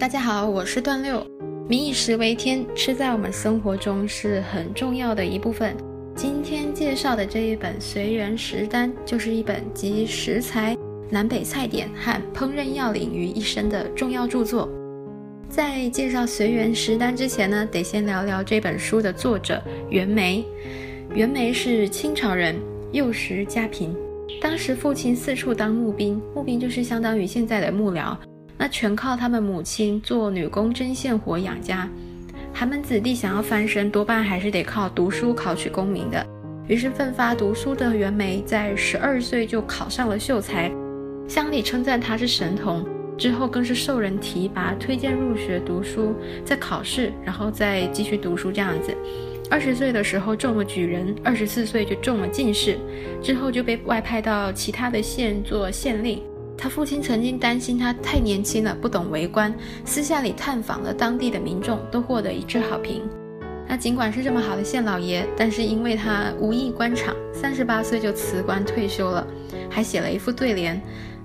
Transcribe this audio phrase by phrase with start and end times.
[0.00, 1.22] 大家好，我是段六。
[1.68, 5.76] 民以食为天，吃在我们生活中是很重要的一部分。
[6.16, 10.74] 今天介绍的这一本《随缘食单》，就是一本集食材、
[11.10, 14.66] 南北菜点和烹饪要领于一身的重要著作。
[15.50, 20.42] 在介绍《随缘食单》之前呢，得先聊聊这本书的作者袁枚。
[21.14, 22.56] 袁枚是清朝人，
[22.90, 23.94] 幼时家贫，
[24.40, 28.16] 当时父亲四处当募兵，募兵就是相当于现在的幕僚。
[28.60, 31.88] 那全靠他们母亲做女工针线活养家，
[32.52, 36.26] 寒门子弟想要翻身，多半还是得靠读书考取功名的。
[36.68, 40.70] 于是奋发读书的袁枚在十二岁就考上了秀才，
[41.26, 42.86] 乡里称赞他是神童。
[43.16, 46.14] 之后更是受人提拔，推荐入学读书，
[46.44, 48.94] 再考试，然后再继续读书这样子。
[49.50, 52.76] 二十岁的时候中了举人，二十四岁就中了进士，
[53.22, 56.22] 之后就被外派到其他的县做县令。
[56.62, 59.50] 他父亲曾经担心他太年轻了，不懂为官，
[59.86, 63.08] 私下里探访了当地的民众，都获得一致好评。
[63.66, 69.26] 那尽管是这么好的县老爷，但是因为他无意官场，三十八岁就辞官退休了，
[69.70, 70.78] 还写了一副对联：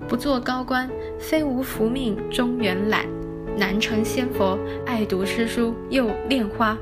[0.07, 3.01] 不做高官，非无福命中原懒；
[3.57, 6.77] 难成仙佛，爱读诗书又恋花。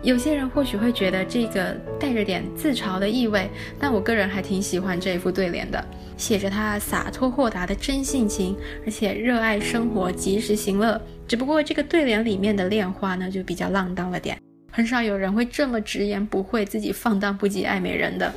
[0.00, 5.84] 有些人或许会觉得这个带着点自嘲的意味，但我个人还挺喜欢这一副对联的，
[6.16, 11.00] 写着他洒脱豁达的真性情，而且热爱生活，及时行乐。
[11.26, 14.38] 只不过这个对联里面的恋花呢，就比较浪荡了点，
[14.70, 18.32] 很少有人会这么直言不讳自己放荡不羁爱美人的。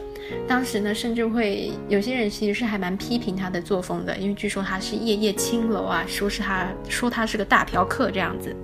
[0.45, 8.55] 当时呢，甚至会有些人其实是还蛮批评他的作风的，因为据说他是夜夜青楼啊，说是他说他是个大嫖客这样子。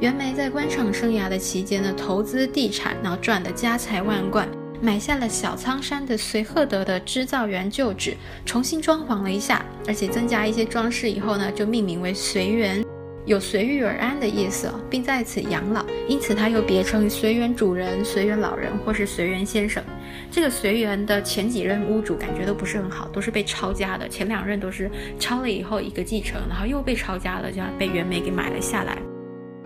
[0.00, 4.46] 袁枚在官场生涯的期间呢，投资地产，然后赚得家财万贯，
[4.84, 12.84] 买下了小仓山的随鹤德的织造园旧址，重新装潢了一下，而且增加一些装饰以后呢，就命名为随园，
[13.24, 19.82] 有随遇而安的意思，并在此养老，因此他又别称随园主人、随园老人或是随园先生。
[20.30, 28.98] 这个随园的前几任屋主感觉都不是很好，都是被抄家的，前两任都是抄了以后一个继承，然后又被抄家了，就被袁枚给买了下来。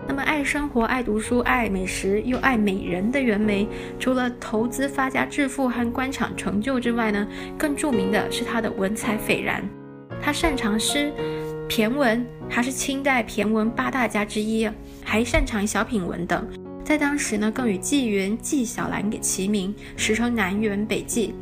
[0.09, 3.67] 那么爱生活、爱读书、爱美食又爱美人的袁枚，
[3.99, 7.27] 除了投资发家致富和官场成就之外呢，
[7.59, 9.63] 更著名的是他的文采斐然。
[10.19, 11.13] 他擅长诗、
[11.69, 14.67] 骈文，他是清代骈文八大家之一，
[15.03, 16.43] 还擅长小品文等。
[16.83, 21.35] 在当时呢，更与纪元、纪晓岚给齐名，时称南辕北纪。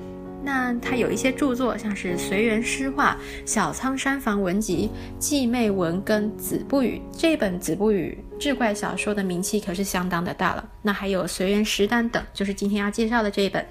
[0.48, 3.18] 那他有一些著作，像是《随园诗话》
[3.52, 10.66] 《小仓山房文集》《寄妹文》跟《子不语》这本《子不语》志怪小说的名气可是相当的大了。
[10.82, 13.66] 那还有《随园食单》等，就是今天要介绍的这一本。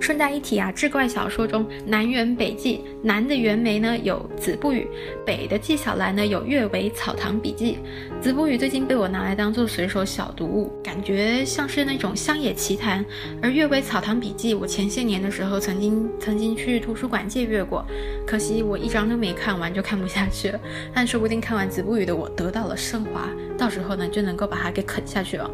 [0.00, 4.86] 顺带一提啊，志怪小说中南辕北纪，南的袁枚呢有《子不语》，
[5.24, 7.78] 北的纪晓岚呢有《阅微草堂笔记》。
[8.20, 13.04] 《子不语》最近被我拿来当做随手小读物，感觉像是那种乡野奇谈。
[13.42, 17.84] 而《阅微草堂笔记》，我前些年的时候曾经曾经去图书馆借阅过，
[18.26, 20.60] 可惜我一张都没看完就看不下去了。
[20.94, 23.28] 但说不定看完《子不语》的我得到了升华，
[23.58, 25.50] 到时候呢就能够把它给啃下去了。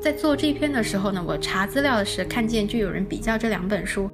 [0.00, 4.08] 在做这篇的时候呢，我查资料的时看见就有人比较这两本书，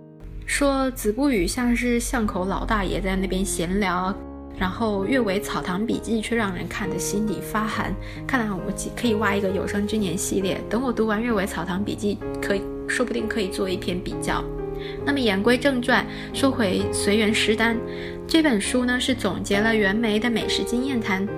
[0.46, 4.16] 说《子不语》像是巷口老大爷在那边闲聊，
[4.58, 7.94] 然后《阅微草堂笔记》却让人看得心底发寒。
[8.26, 8.60] 看来我
[8.96, 14.42] 可以挖一个有生之年系列，等我读完《阅微草堂笔记》，可以说不定可以做一篇比较。
[15.04, 17.76] 那么言归正传，说回《随园食单》
[18.26, 21.28] 这本书呢，是总结了袁枚的美食经验谈。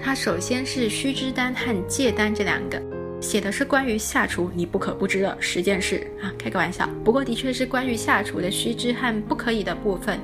[0.00, 2.80] 它首先是须知单和戒单这两个。
[3.20, 6.88] 写的是关于下厨你不可不知的十件事啊，开个玩笑。
[7.04, 10.18] 不过的确是关于下厨的须知和不可以的部分，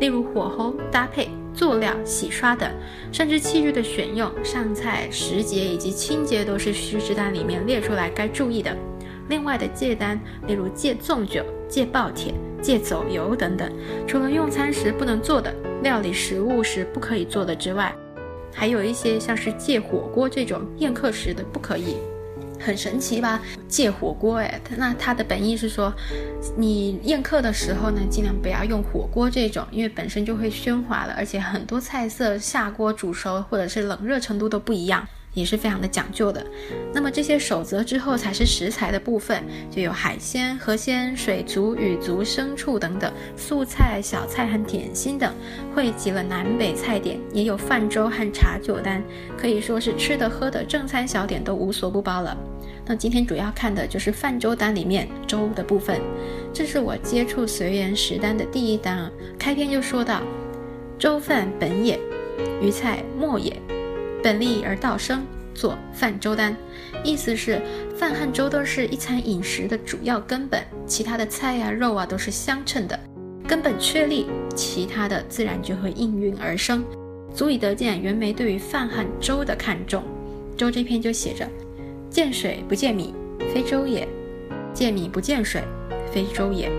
[0.00, 2.70] 例如火候、搭配、佐料、洗刷等，
[3.12, 8.74] 甚至器具的选用、上菜时节以及清洁都是须知单里面列出来该注意的。
[9.28, 12.32] 另外的戒单，例如戒纵酒、戒暴铁、
[12.62, 13.70] 戒走油等等，
[14.06, 17.94] 除了用餐时不能做的、料理食物时不可以做的之外，
[18.54, 21.98] 还有一些像是戒火锅这种宴客时的不可以。
[22.60, 23.40] 很神奇吧？
[23.68, 25.92] 借火锅，哎，那它的本意是说，
[26.56, 35.06] 你宴客的时候呢，尽量不要用火锅这种，因为本身就会喧哗了，而且很多菜色下锅煮熟或者是冷热程度都不一样。
[35.38, 36.44] 也是非常的讲究的。
[36.92, 45.32] 那么这些守则之后才是食材的部分，就有海鲜、河鲜、水族、与族、牲畜等等，素菜、小菜和点心等，
[45.74, 49.02] 汇集了南北菜点，也有饭粥和茶酒单，
[49.36, 52.36] 可以说是吃的喝的正餐小点都无所不包了。
[52.84, 56.00] 那今天主要看的就是饭粥单里面粥的部分，
[56.54, 59.10] 这是我接触随缘食单的第一单啊。
[59.38, 60.22] 开篇就说到，
[60.98, 62.00] 粥饭本也，
[62.62, 63.52] 鱼菜末也。
[64.28, 66.54] 本立而道生，做饭粥单。
[67.02, 67.62] 意思是
[67.96, 73.00] 饭和粥都是一餐饮食的主要根本，其他的菜呀、肉啊都是相称的。
[73.48, 76.84] 根本确立，其他的自然就会应运而生，
[77.34, 80.02] 足以得见袁枚对于饭和粥的看重。
[80.58, 81.48] 粥这篇就写着
[82.10, 83.14] ：“见水不见米，
[83.54, 84.06] 非粥也；
[84.74, 85.64] 见米不见水，
[86.12, 86.70] 非粥也。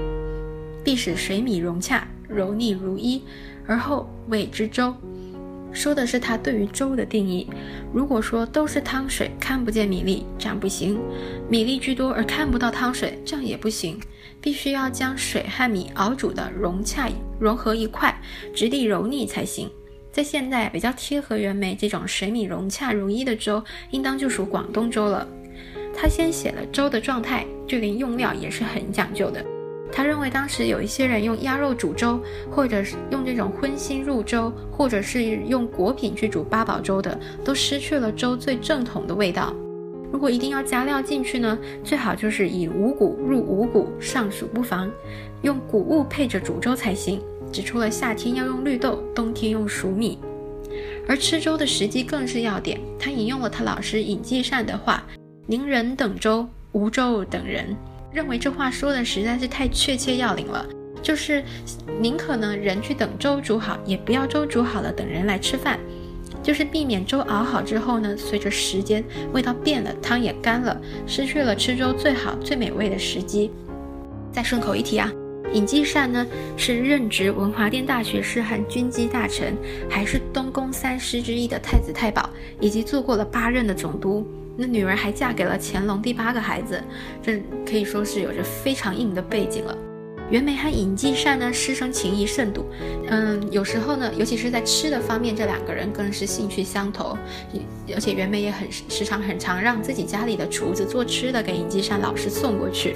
[0.84, 3.24] 必使水米融洽，柔腻如一，
[3.66, 4.94] 而后谓之粥。”
[5.72, 7.48] 说的是他对于粥的定义。
[7.94, 10.98] 如果说都是汤水，看不见米粒，这样不行；
[11.50, 14.00] 米粒居多而看不到汤水，这样也不行。
[14.42, 18.18] 必须要将水和米熬煮的融洽融合一块，
[18.56, 19.70] 质地柔腻才行。
[20.12, 23.62] 在现代比较贴合原梅这种水米融洽如一的粥，
[23.92, 25.28] 应当就属广东粥了。
[25.94, 29.46] 他先写了粥的状态，就连用料也是很讲究的。
[29.92, 32.22] 他认为当时有一些人用鸭肉煮粥，
[32.52, 39.54] 或者是用这种荤腥入粥，或者是用果品去煮八宝粥的，都失去了粥最正统的味道。
[40.12, 44.90] 如果一定要加料进去呢，最好就是以五谷入五谷，尚属不妨。
[45.42, 47.22] 用谷物配着煮粥才行。
[47.52, 50.20] 指出了夏天要用绿豆，冬天用熟米。
[51.08, 52.80] 而吃粥的时机更是要点。
[53.00, 55.04] 他引用了他老师尹继善的话
[55.48, 57.76] ：“宁人等粥，无粥等人。”
[58.12, 60.66] 认为这话说的实在是太确切要领了，
[61.02, 61.44] 就是
[62.00, 65.80] 宁可呢人去等粥煮好，也不要粥煮好了等人来吃饭，
[66.42, 73.52] 就是避免粥熬好之后呢，随着时间味道变了，汤也干了，失去了吃粥最好最美味的时机。
[74.32, 75.12] 再顺口一提啊，
[75.54, 76.26] 尹继善呢
[76.58, 79.56] 是任职文华殿大学士和军机大臣，
[79.90, 82.30] 还是东宫三师之一的太子太保，
[82.60, 84.28] 以及做过了八任的总督。
[84.62, 86.84] 那女儿还嫁给了乾隆第八个孩子，
[87.24, 89.74] 这可以说是有着非常硬的背景了。
[90.30, 92.66] 袁枚和尹继善呢，师生情谊甚笃。
[93.08, 97.18] 嗯，有时候呢，尤其是在吃的方面，这两个人更是兴趣相投。
[97.96, 102.96] 而且袁枚也很时常很常让自己家里的厨子做吃的给尹继善老师送过去。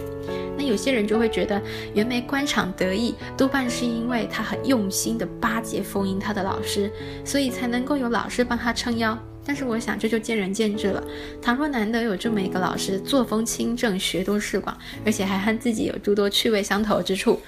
[0.58, 1.60] 那有些人就会觉得
[1.96, 6.92] 袁枚官场得意，多半是因为他很用心的巴结丰盈他的老师，
[7.24, 9.18] 所以才能够有老师帮他撑腰。
[9.46, 11.04] 但是我想这就见仁见智了。
[11.42, 17.40] 倘若难得有这么一个老师，作风清正，学多识广，而且还和自己有诸多趣味相投之处，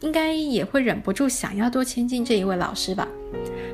[0.00, 3.08] 应该也会忍不住想要多亲近这一位老师吧。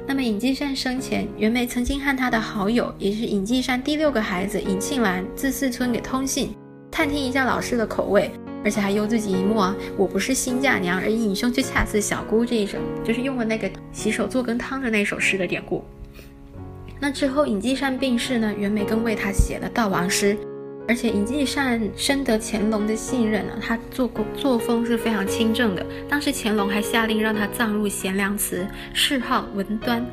[0.07, 6.55] 那么尹继善生前，袁枚曾经和他的好友，也是尹继善第六个孩子尹庆兰，自四村给通信，
[6.91, 8.31] 探听一下老师的口味，
[8.65, 15.85] 而且还悠自己一默啊，我不是新嫁娘，而尹兄却恰似小姑这一首，就是用了那个洗手做羹汤的那首诗的典故。
[17.01, 20.37] 那之后，尹继善病逝呢，袁枚更为他写了悼亡诗。
[20.89, 25.85] 而且尹继善深得乾隆的信任呢，他做工作风是非常清正的。
[26.09, 30.05] 当时乾隆还下令让他葬入贤良祠，谥号文端。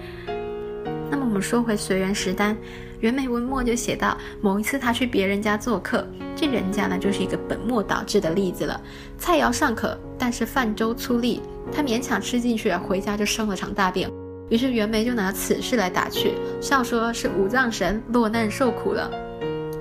[1.09, 2.57] 那么我们说回随园食单，
[2.99, 6.05] 袁枚文末就写到，某一次他去别人家做客，
[6.35, 8.79] 这人家呢就是一个本末倒置的例子了。
[9.17, 11.39] 菜肴尚可，但是饭粥粗粝，
[11.71, 14.11] 他勉强吃进去，回家就生了场大病。
[14.49, 19.09] 于是袁枚就拿此事来打趣，笑说是五脏神落难受苦了。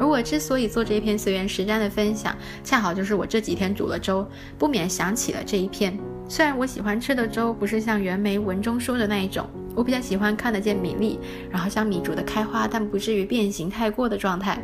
[0.01, 4.27] 而我之所以做这一篇随缘实战的分享，恰好就是我这几天煮了粥，
[4.59, 5.97] 不免想起了这一篇。
[6.29, 11.19] 虽然我喜欢吃的粥不是像袁枚文中说的那一种，我比较喜欢看得见米粒，
[11.51, 14.59] 然后像米煮的开花，但不至于变形太过的状态。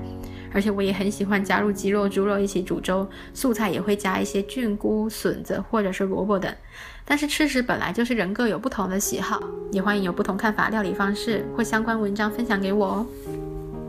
[0.53, 6.53] 而且我也很喜欢加入鸡肉、猪肉一起煮粥，素菜也会加一些菌菇、笋子或者是萝卜等。
[7.05, 9.43] 但是吃食本来就是人各有不同的喜好，
[9.73, 13.07] 也欢迎有不同看法、料理方式或相关文章分享给我哦。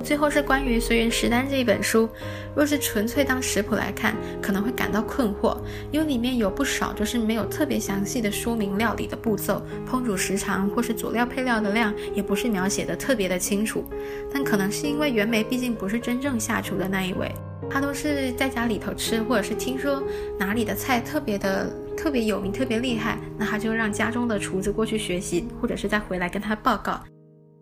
[0.01, 2.10] 最后是关于《随园食单》这一本书，
[2.55, 5.58] 若是纯粹当食谱来看，可能会感到困惑，
[5.91, 13.86] 因为里面有不少就是没有特别详细的说明料理的步骤、烹煮时长或是佐料配料的量，也不是描写的特别的清楚。
[14.34, 17.31] 但可能是因为袁枚毕竟不是真正下厨的那一位，
[17.70, 20.03] 他都是在家里头吃，或者是听说
[20.39, 27.00] 哪里的菜特别的特别有名、特别厉害，那他就让家中的厨子过去学习，或者是再回来跟他报告。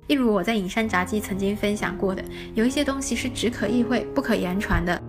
[0.09, 2.23] 例如我在隐山杂记曾经分享过的，
[2.55, 4.99] 有一些东西是只可意会不可言传的。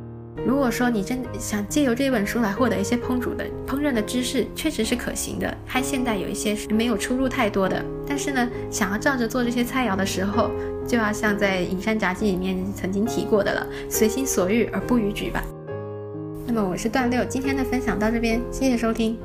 [0.47, 7.83] 如果说你真想借由这本书来获得一些烹煮的烹饪的知识，确实是可行的，和现代有一些是没有出入太多的。
[8.07, 10.51] 但是呢，想要照着做这些菜肴的时候，
[10.87, 15.43] 就要像在隐山杂记里面曾经提过的了，随心所欲而不逾矩吧。
[16.47, 19.19] 那么我是段六，今天的分享到这边，谢谢收听。